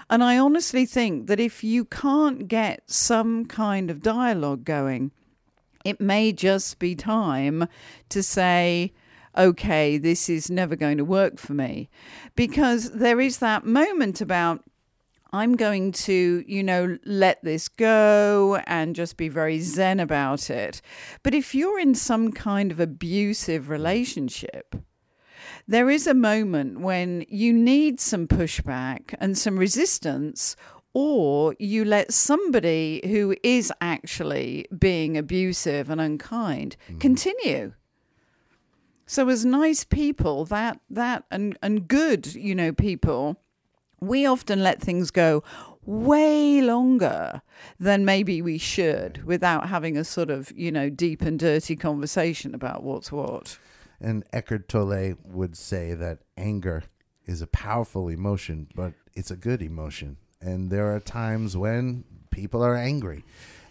And 0.09 0.23
I 0.23 0.39
honestly 0.39 0.85
think 0.87 1.27
that 1.27 1.41
if 1.41 1.65
you 1.65 1.85
can't 1.85 2.47
get 2.47 2.89
some 2.89 3.47
kind 3.47 3.91
of 3.91 4.03
dialogue 4.03 4.65
going 4.65 5.11
it 5.85 6.01
may 6.01 6.33
just 6.33 6.79
be 6.79 6.95
time 6.95 7.67
to 8.09 8.23
say, 8.23 8.93
okay, 9.37 9.99
this 9.99 10.29
is 10.29 10.51
never 10.51 10.77
going 10.77 10.99
to 10.99 11.05
work 11.05 11.39
for 11.39 11.55
me. 11.55 11.89
Because 12.37 12.91
there 12.91 13.21
is 13.21 13.39
that 13.39 13.65
moment 13.65 14.21
about, 14.21 14.63
I'm 15.33 15.57
going 15.57 15.93
to, 15.93 16.45
you 16.47 16.63
know, 16.63 16.99
let 17.07 17.43
this 17.43 17.69
go 17.69 18.61
and 18.67 18.95
just 18.95 19.17
be 19.17 19.29
very 19.29 19.61
zen 19.61 20.01
about 20.01 20.51
it. 20.51 20.83
But 21.23 21.35
if 21.35 21.55
you're 21.55 21.79
in 21.79 21.95
some 21.95 22.33
kind 22.33 22.71
of 22.71 22.81
abusive 22.81 23.71
relationship, 23.71 24.77
there 25.67 25.89
is 25.89 26.07
a 26.07 26.15
moment 26.15 26.81
when 26.81 27.25
you 27.29 27.53
need 27.53 28.01
some 28.01 28.27
pushback 28.27 29.15
and 29.19 29.39
some 29.39 29.59
resistance, 29.59 30.57
or 30.95 31.55
you 31.59 31.85
let 31.85 32.13
somebody 32.13 33.01
who 33.05 33.35
is 33.43 33.73
actually 33.81 34.67
being 34.77 35.17
abusive 35.17 35.89
and 35.89 36.01
unkind 36.01 36.77
mm-hmm. 36.89 36.99
continue. 36.99 37.73
So, 39.07 39.29
as 39.29 39.45
nice 39.45 39.85
people, 39.85 40.45
that 40.47 40.81
that 40.91 41.25
and 41.31 41.59
and 41.63 41.89
good, 41.89 42.35
you 42.35 42.55
know, 42.55 42.73
people, 42.73 43.37
we 44.01 44.25
often 44.27 44.63
let 44.63 44.81
things 44.81 45.11
go 45.11 45.43
way 45.85 46.63
longer 46.63 47.43
than 47.79 48.05
maybe 48.05 48.41
we 48.41 48.57
should 48.57 49.25
without 49.25 49.69
having 49.69 49.97
a 49.97 50.05
sort 50.05 50.31
of 50.31 50.53
you 50.57 50.71
know 50.71 50.89
deep 50.89 51.23
and 51.23 51.39
dirty 51.39 51.77
conversation 51.77 52.55
about 52.55 52.83
what's 52.83 53.11
what. 53.11 53.59
And 54.01 54.25
Eckhart 54.33 54.69
Tolle 54.69 55.15
would 55.25 55.57
say 55.57 55.95
that 55.95 56.19
anger 56.37 56.85
is 57.25 57.41
a 57.41 57.47
powerful 57.47 58.09
emotion, 58.09 58.69
but 58.75 58.95
it's 59.15 59.31
a 59.31 59.37
good 59.37 59.63
emotion. 59.63 60.17
And 60.43 60.71
there 60.71 60.95
are 60.95 61.01
times 61.01 61.57
when 61.57 62.05
people 62.31 62.63
are 62.63 62.75
angry. 62.75 63.25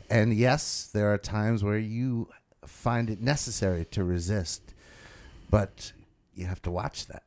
And 0.09 0.33
yes, 0.33 0.89
there 0.91 1.13
are 1.13 1.17
times 1.17 1.63
where 1.63 1.77
you 1.77 2.29
find 2.65 3.09
it 3.09 3.21
necessary 3.21 3.85
to 3.91 4.03
resist, 4.03 4.73
but 5.49 5.93
you 6.33 6.45
have 6.45 6.61
to 6.63 6.71
watch 6.71 7.07
that 7.07 7.23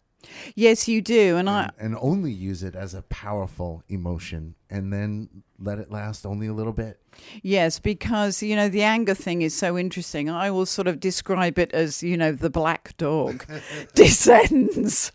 Yes, 0.55 0.89
you 0.89 1.01
do, 1.01 1.37
and 1.37 1.49
I 1.49 1.71
and, 1.79 1.95
and 1.95 1.99
only 2.01 2.33
use 2.33 2.63
it 2.63 2.75
as 2.75 2.95
a 2.95 3.03
powerful 3.03 3.83
emotion 3.89 4.55
and 4.71 4.93
then 4.93 5.29
let 5.59 5.79
it 5.79 5.91
last 5.91 6.27
only 6.27 6.47
a 6.47 6.53
little 6.53 6.73
bit. 6.73 7.01
Yes, 7.43 7.79
because 7.79 8.43
you 8.43 8.57
know 8.57 8.69
the 8.69 8.83
anger 8.83 9.15
thing 9.15 9.43
is 9.43 9.55
so 9.55 9.79
interesting. 9.79 10.31
I 10.31 10.51
will 10.51 10.67
sort 10.67 10.89
of 10.89 11.01
describe 11.01 11.59
it 11.59 11.73
as 11.73 12.03
you 12.03 12.17
know 12.17 12.33
the 12.33 12.51
black 12.51 12.97
dog 12.97 13.45
descends. 13.95 15.13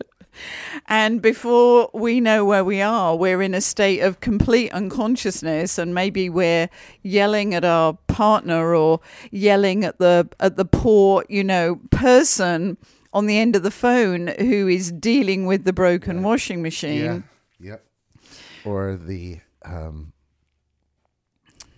And 0.88 1.22
before 1.22 1.90
we 1.94 2.20
know 2.20 2.46
where 2.46 2.64
we 2.64 2.82
are, 2.82 3.16
we're 3.16 3.42
in 3.42 3.54
a 3.54 3.62
state 3.62 4.02
of 4.02 4.20
complete 4.20 4.72
unconsciousness, 4.72 5.78
and 5.78 5.94
maybe 5.94 6.30
we're 6.30 6.70
yelling 7.04 7.54
at 7.54 7.66
our 7.66 7.94
partner 8.08 8.76
or 8.76 9.00
yelling 9.32 9.84
at 9.84 10.00
the 10.00 10.30
at 10.40 10.56
the 10.56 10.66
poor, 10.66 11.24
you 11.30 11.44
know, 11.44 11.80
person 11.92 12.78
on 13.14 13.26
the 13.26 13.38
end 13.38 13.56
of 13.56 13.64
the 13.64 13.72
phone 13.72 14.28
who 14.40 14.68
is 14.68 14.92
dealing 14.92 15.46
with 15.46 15.64
the 15.64 15.74
broken 15.74 16.22
washing 16.24 16.62
machine. 16.62 17.26
Yeah. 17.60 17.72
Yep. 17.72 17.86
Or 18.66 18.96
the 18.96 19.40
um, 19.66 20.14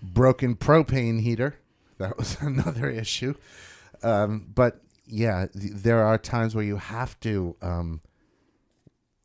broken 0.01 0.55
propane 0.55 1.21
heater. 1.21 1.57
That 1.97 2.17
was 2.17 2.37
another 2.41 2.89
issue. 2.89 3.35
Um, 4.03 4.47
but 4.53 4.81
yeah, 5.05 5.47
th- 5.47 5.73
there 5.73 6.03
are 6.03 6.17
times 6.17 6.55
where 6.55 6.63
you 6.63 6.77
have 6.77 7.19
to 7.21 7.55
um, 7.61 8.01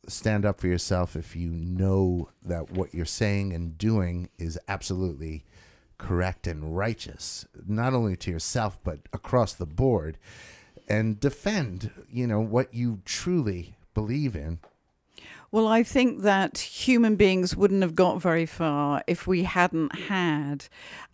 stand 0.07 0.45
up 0.45 0.59
for 0.59 0.67
yourself 0.67 1.15
if 1.15 1.35
you 1.35 1.49
know 1.49 2.29
that 2.43 2.71
what 2.71 2.93
you're 2.93 3.05
saying 3.05 3.53
and 3.53 3.77
doing 3.77 4.29
is 4.37 4.57
absolutely 4.67 5.43
correct 5.97 6.47
and 6.47 6.77
righteous, 6.77 7.45
not 7.65 7.93
only 7.93 8.15
to 8.17 8.31
yourself, 8.31 8.79
but 8.83 8.99
across 9.13 9.53
the 9.53 9.65
board. 9.65 10.17
And 10.89 11.19
defend, 11.19 11.91
you 12.09 12.27
know, 12.27 12.39
what 12.39 12.73
you 12.73 13.01
truly 13.03 13.75
believe 13.93 14.35
in. 14.35 14.59
Well, 15.49 15.67
I 15.67 15.81
think 15.81 16.23
that 16.23 16.57
human 16.57 17.15
beings 17.15 17.55
wouldn't 17.55 17.81
have 17.81 17.95
got 17.95 18.21
very 18.21 18.45
far 18.45 19.01
if 19.07 19.27
we 19.27 19.43
hadn't 19.43 19.95
had 19.95 20.65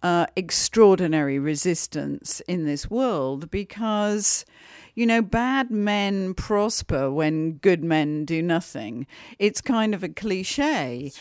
uh, 0.01 0.25
extraordinary 0.35 1.37
resistance 1.37 2.41
in 2.47 2.65
this 2.65 2.89
world 2.89 3.51
because, 3.51 4.43
you 4.95 5.05
know, 5.05 5.21
bad 5.21 5.71
men 5.71 6.33
prosper 6.33 7.11
when 7.11 7.53
good 7.53 7.83
men 7.83 8.25
do 8.25 8.41
nothing. 8.41 9.07
It's 9.39 9.61
kind 9.61 9.93
of 9.93 10.03
a 10.03 10.09
cliche. 10.09 11.11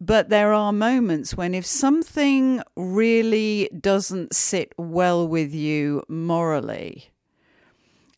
But 0.00 0.30
there 0.30 0.52
are 0.52 0.72
moments 0.72 1.36
when 1.36 1.54
if 1.54 1.66
something 1.66 2.62
really 2.76 3.68
doesn't 3.78 4.34
sit 4.34 4.72
well 4.78 5.28
with 5.28 5.54
you 5.54 6.02
morally, 6.08 7.10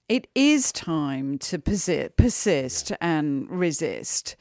it 0.08 0.28
is 0.34 0.72
time 0.72 1.38
to 1.38 1.58
persi- 1.58 2.14
persist 2.16 2.92
and 3.00 3.50
resist. 3.50 4.36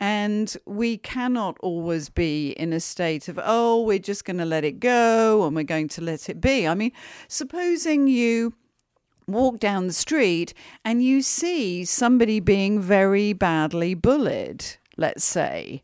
And 0.00 0.54
we 0.66 0.98
cannot 0.98 1.56
always 1.60 2.08
be 2.08 2.50
in 2.50 2.72
a 2.72 2.80
state 2.80 3.28
of, 3.28 3.38
oh, 3.40 3.82
we're 3.82 4.00
just 4.00 4.24
going 4.24 4.38
to 4.38 4.44
let 4.44 4.64
it 4.64 4.80
go 4.80 5.46
and 5.46 5.54
we're 5.54 5.62
going 5.62 5.88
to 5.90 6.00
let 6.00 6.28
it 6.28 6.40
be. 6.40 6.66
I 6.66 6.74
mean, 6.74 6.90
supposing 7.28 8.08
you 8.08 8.52
walk 9.26 9.58
down 9.58 9.86
the 9.86 9.92
street 9.92 10.54
and 10.84 11.02
you 11.02 11.22
see 11.22 11.84
somebody 11.84 12.40
being 12.40 12.80
very 12.80 13.32
badly 13.32 13.94
bullied, 13.94 14.64
let's 14.96 15.24
say, 15.24 15.82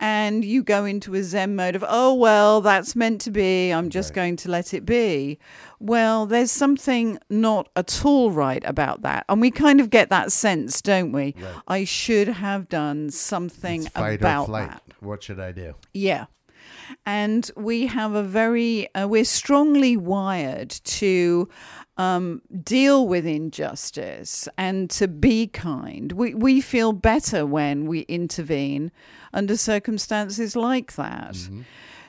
and 0.00 0.44
you 0.44 0.62
go 0.62 0.84
into 0.84 1.14
a 1.14 1.22
Zen 1.22 1.54
mode 1.56 1.76
of, 1.76 1.84
oh, 1.86 2.12
well, 2.14 2.60
that's 2.60 2.94
meant 2.96 3.20
to 3.22 3.30
be, 3.30 3.70
I'm 3.70 3.90
just 3.90 4.10
Right. 4.10 4.14
going 4.16 4.36
to 4.36 4.50
let 4.50 4.74
it 4.74 4.84
be. 4.84 5.38
Well, 5.78 6.26
there's 6.26 6.50
something 6.50 7.18
not 7.30 7.68
at 7.76 8.04
all 8.04 8.30
right 8.30 8.62
about 8.66 9.02
that. 9.02 9.24
And 9.28 9.40
we 9.40 9.50
kind 9.50 9.80
of 9.80 9.90
get 9.90 10.10
that 10.10 10.32
sense, 10.32 10.82
don't 10.82 11.12
we? 11.12 11.34
Right. 11.38 11.54
I 11.68 11.84
should 11.84 12.28
have 12.28 12.68
done 12.68 13.10
something 13.10 13.86
about 13.94 14.42
or 14.42 14.46
flight. 14.46 14.70
that. 14.70 14.82
What 15.00 15.22
should 15.22 15.38
I 15.40 15.52
do? 15.52 15.74
Yeah. 15.92 16.26
And 17.06 17.50
we 17.56 17.86
have 17.86 18.14
a 18.14 18.22
very, 18.22 18.92
uh, 18.94 19.06
we're 19.08 19.24
strongly 19.24 19.96
wired 19.96 20.70
to 20.70 21.48
um, 21.96 22.42
deal 22.62 23.06
with 23.06 23.26
injustice 23.26 24.48
and 24.58 24.90
to 24.90 25.08
be 25.08 25.46
kind. 25.46 26.12
We, 26.12 26.34
we 26.34 26.60
feel 26.60 26.92
better 26.92 27.46
when 27.46 27.86
we 27.86 28.00
intervene 28.00 28.90
under 29.32 29.56
circumstances 29.56 30.56
like 30.56 30.94
that. 30.96 31.36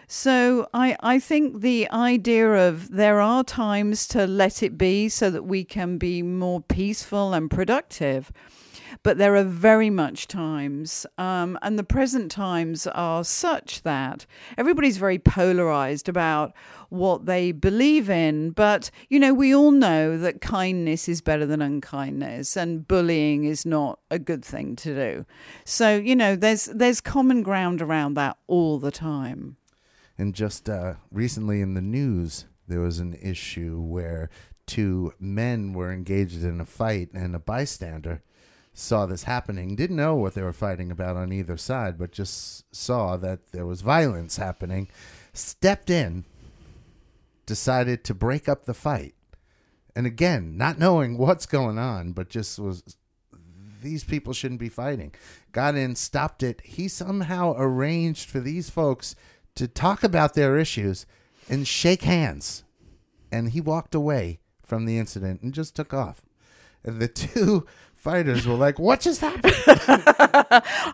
So 0.08 0.68
I, 0.74 0.96
I 1.02 1.20
think 1.20 1.62
the 1.62 1.90
idea 1.90 2.68
of 2.68 2.92
there 2.92 3.20
are 3.20 3.44
times 3.44 4.08
to 4.10 4.28
let 4.28 4.62
it 4.62 4.78
be 4.78 5.10
so 5.10 5.30
that 5.32 5.44
we 5.44 5.64
can 5.64 5.98
be 5.98 6.22
more 6.22 6.62
peaceful 6.62 7.34
and 7.34 7.50
productive 7.50 8.32
but 9.06 9.20
there 9.20 9.36
are 9.36 9.44
very 9.44 9.92
much 9.92 10.28
times, 10.28 11.06
um, 11.20 11.60
and 11.62 11.78
the 11.78 11.84
present 11.84 12.32
times 12.32 12.88
are 12.88 13.24
such 13.24 13.84
that 13.84 14.26
everybody's 14.58 14.98
very 14.98 15.20
polarized 15.20 16.10
about 16.10 16.56
what 16.90 17.28
they 17.28 17.52
believe 17.52 18.10
in. 18.10 18.50
But, 18.50 18.90
you 19.08 19.20
know, 19.20 19.32
we 19.32 19.54
all 19.54 19.70
know 19.70 20.18
that 20.18 20.42
kindness 20.42 21.08
is 21.08 21.22
better 21.22 21.46
than 21.46 21.62
unkindness, 21.62 22.58
and 22.58 22.88
bullying 22.88 23.44
is 23.44 23.64
not 23.64 24.00
a 24.10 24.18
good 24.18 24.44
thing 24.44 24.76
to 24.78 24.96
do. 24.96 25.26
So, 25.66 25.98
you 25.98 26.16
know, 26.16 26.36
there's, 26.36 26.66
there's 26.66 27.00
common 27.00 27.44
ground 27.44 27.84
around 27.84 28.16
that 28.16 28.38
all 28.48 28.80
the 28.80 28.90
time. 28.90 29.58
And 30.18 30.34
just 30.34 30.68
uh, 30.68 30.96
recently 31.12 31.62
in 31.62 31.76
the 31.76 31.82
news, 31.82 32.48
there 32.68 32.82
was 32.82 32.98
an 32.98 33.14
issue 33.22 33.80
where 33.80 34.32
two 34.66 35.14
men 35.20 35.74
were 35.74 35.94
engaged 35.94 36.44
in 36.44 36.60
a 36.60 36.66
fight, 36.66 37.10
and 37.14 37.36
a 37.36 37.40
bystander 37.40 38.24
saw 38.78 39.06
this 39.06 39.24
happening, 39.24 39.76
didn't 39.76 39.96
know 39.96 40.16
what 40.16 40.34
they 40.34 40.42
were 40.42 40.54
fighting 40.54 40.92
about 40.92 41.16
on 41.16 41.32
either 41.32 41.56
side, 41.56 41.98
but 41.98 42.12
just 42.12 42.66
saw 42.76 43.16
that 43.16 43.52
there 43.54 43.66
was 43.66 43.80
violence 43.80 44.36
happening, 44.36 44.90
stepped 45.34 45.90
in, 45.90 46.26
decided 47.46 48.04
to 48.04 48.14
break 48.14 48.50
up 48.50 48.66
the 48.66 48.74
fight. 48.74 49.16
And 49.96 50.06
again, 50.06 50.58
not 50.58 50.78
knowing 50.78 51.18
what's 51.18 51.46
going 51.46 51.80
on, 51.80 52.12
but 52.12 52.30
just 52.30 52.60
was 52.60 52.98
these 53.82 54.04
people 54.04 54.34
shouldn't 54.34 54.60
be 54.60 54.68
fighting. 54.68 55.14
Got 55.54 55.76
in, 55.76 55.96
stopped 55.96 56.44
it. 56.44 56.60
He 56.66 56.90
somehow 56.90 57.56
arranged 57.58 58.30
for 58.30 58.42
these 58.42 58.70
folks 58.70 59.16
to 59.56 59.70
talk 59.70 60.04
about 60.04 60.34
their 60.34 60.58
issues 60.58 61.06
and 61.50 61.66
shake 61.66 62.02
hands. 62.02 62.66
And 63.32 63.52
he 63.52 63.62
walked 63.62 63.96
away 63.96 64.40
from 64.66 64.86
the 64.86 64.98
incident 64.98 65.42
and 65.42 65.54
just 65.54 65.76
took 65.76 65.94
off. 65.94 66.22
And 66.84 67.00
the 67.00 67.08
two 67.08 67.66
fighters 68.06 68.48
were 68.48 68.54
like, 68.54 68.78
What 68.78 69.02
just 69.02 69.20
happened? 69.20 69.54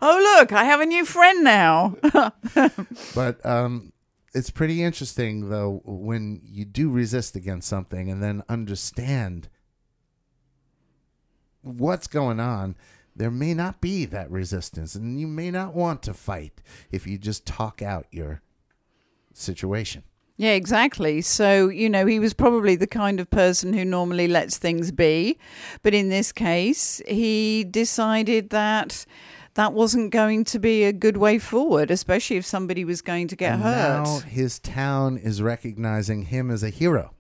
oh, 0.01 0.37
look, 0.39 0.53
I 0.53 0.63
have 0.63 0.79
a 0.79 0.85
new 0.85 1.03
friend 1.05 1.43
now. 1.43 1.97
but 3.15 3.45
um, 3.45 3.91
it's 4.33 4.49
pretty 4.49 4.81
interesting, 4.81 5.49
though, 5.49 5.81
when 5.83 6.39
you 6.43 6.63
do 6.63 6.89
resist 6.89 7.35
against 7.35 7.67
something 7.67 8.09
and 8.09 8.23
then 8.23 8.43
understand 8.47 9.49
what's 11.61 12.07
going 12.07 12.39
on. 12.39 12.75
There 13.13 13.29
may 13.29 13.53
not 13.53 13.81
be 13.81 14.05
that 14.05 14.31
resistance, 14.31 14.95
and 14.95 15.19
you 15.19 15.27
may 15.27 15.51
not 15.51 15.75
want 15.75 16.01
to 16.03 16.13
fight 16.13 16.61
if 16.91 17.05
you 17.05 17.17
just 17.17 17.45
talk 17.45 17.81
out 17.81 18.07
your 18.09 18.41
situation. 19.33 20.03
Yeah, 20.37 20.53
exactly. 20.53 21.21
So, 21.21 21.69
you 21.69 21.89
know, 21.89 22.05
he 22.05 22.19
was 22.19 22.33
probably 22.33 22.75
the 22.75 22.87
kind 22.87 23.19
of 23.19 23.29
person 23.29 23.73
who 23.73 23.85
normally 23.85 24.27
lets 24.27 24.57
things 24.57 24.91
be. 24.91 25.37
But 25.83 25.93
in 25.93 26.09
this 26.09 26.31
case, 26.31 27.01
he 27.07 27.63
decided 27.63 28.49
that 28.49 29.05
that 29.55 29.73
wasn't 29.73 30.11
going 30.11 30.45
to 30.45 30.59
be 30.59 30.83
a 30.83 30.93
good 30.93 31.17
way 31.17 31.37
forward, 31.37 31.91
especially 31.91 32.37
if 32.37 32.45
somebody 32.45 32.85
was 32.85 33.01
going 33.01 33.27
to 33.27 33.35
get 33.35 33.53
and 33.53 33.63
hurt. 33.63 34.03
Now 34.03 34.19
his 34.19 34.59
town 34.59 35.17
is 35.17 35.41
recognizing 35.41 36.23
him 36.23 36.49
as 36.49 36.63
a 36.63 36.69
hero. 36.69 37.13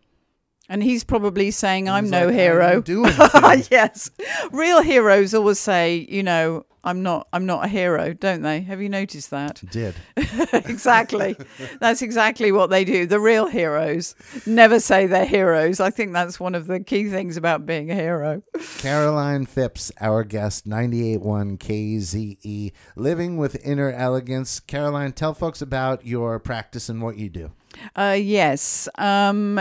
And 0.71 0.81
he's 0.81 1.03
probably 1.03 1.51
saying, 1.51 1.89
I'm 1.89 2.09
no 2.09 2.27
like, 2.27 2.35
hero. 2.35 2.65
"I'm 2.77 2.81
doing 2.81 3.11
yes. 3.69 4.09
Real 4.53 4.81
heroes 4.81 5.33
always 5.33 5.59
say, 5.59 6.07
you 6.09 6.23
know, 6.23 6.65
I'm 6.81 7.03
not 7.03 7.27
I'm 7.33 7.45
not 7.45 7.65
a 7.65 7.67
hero, 7.67 8.13
don't 8.13 8.41
they? 8.41 8.61
Have 8.61 8.81
you 8.81 8.87
noticed 8.87 9.31
that? 9.31 9.61
Did. 9.69 9.95
exactly. 10.53 11.35
That's 11.81 12.01
exactly 12.01 12.53
what 12.53 12.69
they 12.69 12.85
do. 12.85 13.05
The 13.05 13.19
real 13.19 13.47
heroes 13.47 14.15
never 14.45 14.79
say 14.79 15.07
they're 15.07 15.25
heroes. 15.25 15.81
I 15.81 15.89
think 15.89 16.13
that's 16.13 16.39
one 16.39 16.55
of 16.55 16.67
the 16.67 16.79
key 16.79 17.09
things 17.09 17.35
about 17.35 17.65
being 17.65 17.91
a 17.91 17.95
hero. 17.95 18.41
Caroline 18.77 19.47
Phipps, 19.47 19.91
our 19.99 20.23
guest, 20.23 20.65
98.1 20.65 21.57
KZE, 21.57 22.71
Living 22.95 23.35
with 23.35 23.63
Inner 23.65 23.91
Elegance. 23.91 24.61
Caroline, 24.61 25.11
tell 25.11 25.33
folks 25.33 25.61
about 25.61 26.05
your 26.05 26.39
practice 26.39 26.87
and 26.87 27.01
what 27.01 27.17
you 27.17 27.29
do. 27.29 27.51
Uh, 27.95 28.17
yes. 28.19 28.87
Um, 28.97 29.59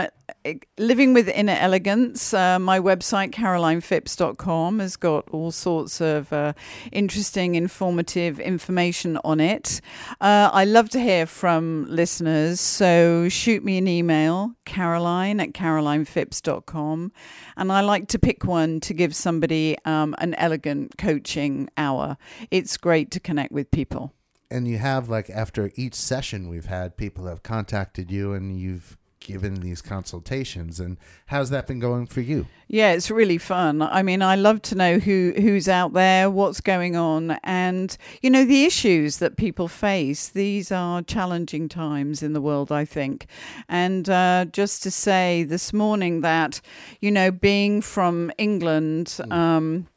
Living 0.77 1.13
with 1.13 1.27
Inner 1.29 1.55
Elegance, 1.59 2.33
uh, 2.33 2.57
my 2.57 2.79
website, 2.79 3.31
carolinephipps.com, 3.31 4.79
has 4.79 4.95
got 4.95 5.29
all 5.29 5.51
sorts 5.51 6.01
of 6.01 6.33
uh, 6.33 6.53
interesting, 6.91 7.53
informative 7.53 8.39
information 8.39 9.19
on 9.23 9.39
it. 9.39 9.81
Uh, 10.19 10.49
I 10.51 10.65
love 10.65 10.89
to 10.91 10.99
hear 10.99 11.27
from 11.27 11.85
listeners, 11.87 12.59
so 12.59 13.29
shoot 13.29 13.63
me 13.63 13.77
an 13.77 13.87
email, 13.87 14.53
caroline 14.65 15.39
at 15.39 15.53
carolinephipps.com. 15.53 17.11
And 17.57 17.71
I 17.71 17.81
like 17.81 18.07
to 18.07 18.17
pick 18.17 18.43
one 18.43 18.79
to 18.81 18.93
give 18.95 19.15
somebody 19.15 19.77
um, 19.85 20.15
an 20.17 20.33
elegant 20.35 20.97
coaching 20.97 21.69
hour. 21.77 22.17
It's 22.49 22.77
great 22.77 23.11
to 23.11 23.19
connect 23.19 23.51
with 23.51 23.69
people. 23.69 24.13
And 24.51 24.67
you 24.67 24.77
have, 24.77 25.09
like, 25.09 25.29
after 25.29 25.71
each 25.75 25.95
session 25.95 26.49
we've 26.49 26.65
had, 26.65 26.97
people 26.97 27.25
have 27.25 27.41
contacted 27.41 28.11
you 28.11 28.33
and 28.33 28.59
you've 28.59 28.97
given 29.21 29.61
these 29.61 29.81
consultations. 29.81 30.79
And 30.79 30.97
how's 31.27 31.49
that 31.51 31.67
been 31.67 31.79
going 31.79 32.07
for 32.07 32.21
you? 32.21 32.47
Yeah, 32.67 32.91
it's 32.91 33.09
really 33.09 33.37
fun. 33.37 33.81
I 33.81 34.03
mean, 34.03 34.21
I 34.21 34.35
love 34.35 34.61
to 34.63 34.75
know 34.75 34.99
who 34.99 35.33
who's 35.37 35.69
out 35.69 35.93
there, 35.93 36.29
what's 36.29 36.61
going 36.61 36.95
on, 36.95 37.31
and 37.43 37.95
you 38.21 38.29
know 38.29 38.45
the 38.45 38.65
issues 38.65 39.17
that 39.17 39.37
people 39.37 39.67
face. 39.67 40.29
These 40.29 40.71
are 40.71 41.01
challenging 41.01 41.69
times 41.69 42.23
in 42.23 42.33
the 42.33 42.41
world, 42.41 42.71
I 42.71 42.85
think. 42.85 43.27
And 43.69 44.09
uh, 44.09 44.45
just 44.51 44.83
to 44.83 44.91
say 44.91 45.43
this 45.43 45.71
morning 45.71 46.21
that 46.21 46.61
you 46.99 47.11
know, 47.11 47.31
being 47.31 47.81
from 47.81 48.31
England, 48.37 49.19
um, 49.29 49.87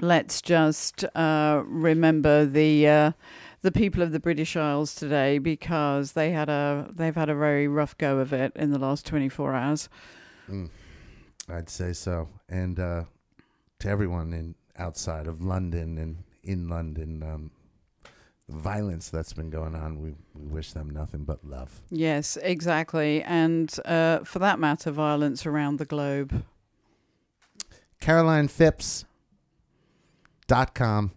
let's 0.00 0.40
just 0.40 1.04
uh, 1.14 1.62
remember 1.66 2.46
the. 2.46 2.88
Uh, 2.88 3.12
the 3.62 3.72
people 3.72 4.02
of 4.02 4.12
the 4.12 4.20
British 4.20 4.56
Isles 4.56 4.94
today 4.94 5.38
because 5.38 6.12
they 6.12 6.32
had 6.32 6.48
a 6.48 6.88
they've 6.92 7.14
had 7.14 7.28
a 7.28 7.34
very 7.34 7.66
rough 7.66 7.96
go 7.96 8.18
of 8.18 8.32
it 8.32 8.52
in 8.56 8.70
the 8.70 8.78
last 8.78 9.06
24 9.06 9.54
hours. 9.54 9.88
I'd 11.48 11.70
say 11.70 11.92
so. 11.92 12.28
And 12.48 12.78
uh, 12.78 13.04
to 13.78 13.88
everyone 13.88 14.32
in 14.32 14.54
outside 14.76 15.26
of 15.26 15.40
London 15.40 15.98
and 15.98 16.24
in 16.42 16.68
London, 16.68 17.22
um, 17.22 17.50
the 18.48 18.58
violence 18.58 19.08
that's 19.08 19.32
been 19.32 19.50
going 19.50 19.74
on, 19.74 20.00
we, 20.02 20.14
we 20.34 20.46
wish 20.48 20.72
them 20.72 20.90
nothing 20.90 21.24
but 21.24 21.44
love. 21.44 21.80
Yes, 21.90 22.36
exactly. 22.42 23.22
And 23.22 23.72
uh, 23.84 24.20
for 24.20 24.40
that 24.40 24.58
matter, 24.58 24.90
violence 24.90 25.46
around 25.46 25.78
the 25.78 25.84
globe. 25.84 26.44
Caroline 28.00 28.48
Phipps 28.48 29.04
dot 30.48 30.74
com. 30.74 31.12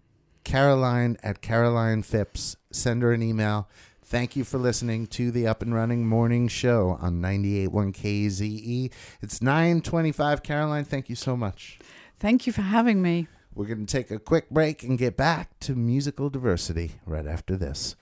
Caroline 0.45 1.17
at 1.21 1.41
Caroline 1.41 2.03
Phipps. 2.03 2.55
Send 2.71 3.01
her 3.01 3.11
an 3.11 3.21
email. 3.21 3.67
Thank 4.03 4.35
you 4.35 4.43
for 4.43 4.59
listening 4.59 5.07
to 5.07 5.31
the 5.31 5.47
Up 5.47 5.61
and 5.61 5.73
Running 5.73 6.07
Morning 6.07 6.47
Show 6.47 6.97
on 7.01 7.19
98.1 7.19 7.91
KZE. 7.93 8.91
It's 9.21 9.41
925. 9.41 10.43
Caroline, 10.43 10.85
thank 10.85 11.09
you 11.09 11.15
so 11.15 11.35
much. 11.35 11.79
Thank 12.19 12.47
you 12.47 12.53
for 12.53 12.61
having 12.61 13.01
me. 13.01 13.27
We're 13.55 13.65
going 13.65 13.85
to 13.85 13.91
take 13.91 14.11
a 14.11 14.19
quick 14.19 14.49
break 14.49 14.83
and 14.83 14.97
get 14.97 15.17
back 15.17 15.59
to 15.61 15.75
musical 15.75 16.29
diversity 16.29 16.93
right 17.05 17.25
after 17.25 17.57
this. 17.57 17.95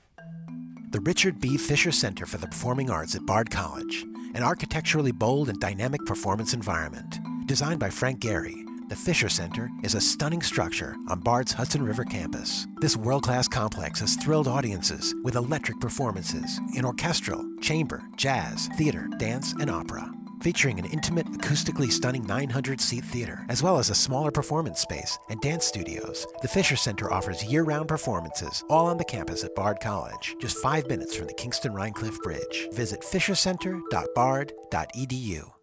The 0.91 0.99
Richard 0.99 1.39
B. 1.39 1.57
Fisher 1.57 1.91
Center 1.91 2.25
for 2.25 2.37
the 2.37 2.47
Performing 2.47 2.89
Arts 2.89 3.15
at 3.15 3.25
Bard 3.25 3.49
College, 3.49 4.03
an 4.35 4.43
architecturally 4.43 5.11
bold 5.11 5.49
and 5.49 5.59
dynamic 5.59 6.05
performance 6.05 6.53
environment. 6.53 7.19
Designed 7.47 7.79
by 7.79 7.89
Frank 7.89 8.19
Gehry, 8.19 8.63
the 8.89 8.95
Fisher 8.95 9.29
Center 9.29 9.69
is 9.83 9.95
a 9.95 10.01
stunning 10.01 10.41
structure 10.41 10.95
on 11.09 11.19
Bard's 11.19 11.53
Hudson 11.53 11.83
River 11.83 12.03
campus. 12.03 12.67
This 12.77 12.97
world 12.97 13.23
class 13.23 13.47
complex 13.47 13.99
has 13.99 14.15
thrilled 14.15 14.47
audiences 14.47 15.13
with 15.23 15.35
electric 15.35 15.79
performances 15.79 16.59
in 16.75 16.85
orchestral, 16.85 17.45
chamber, 17.61 18.03
jazz, 18.15 18.69
theater, 18.77 19.07
dance, 19.17 19.53
and 19.59 19.69
opera. 19.69 20.09
Featuring 20.41 20.77
an 20.77 20.85
intimate, 20.85 21.25
acoustically 21.27 21.89
stunning 21.89 22.25
900 22.25 22.81
seat 22.81 23.05
theater, 23.05 23.45
as 23.47 23.63
well 23.63 23.79
as 23.79 23.89
a 23.89 23.95
smaller 23.95 24.29
performance 24.29 24.81
space 24.81 25.17
and 25.29 25.39
dance 25.39 25.65
studios, 25.65 26.27
the 26.41 26.49
Fisher 26.49 26.75
Center 26.75 27.13
offers 27.13 27.45
year 27.45 27.63
round 27.63 27.87
performances 27.87 28.61
all 28.69 28.87
on 28.87 28.97
the 28.97 29.05
campus 29.05 29.45
at 29.45 29.55
Bard 29.55 29.77
College, 29.81 30.35
just 30.41 30.57
five 30.57 30.85
minutes 30.87 31.15
from 31.15 31.27
the 31.27 31.33
Kingston 31.33 31.71
Rhinecliff 31.71 32.17
Bridge. 32.19 32.67
Visit 32.73 32.99
fishercenter.bard.edu. 33.01 35.53